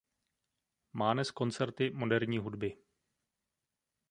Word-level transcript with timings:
Mánes 0.93 1.31
koncerty 1.31 1.89
moderní 1.91 2.37
hudby. 2.37 2.77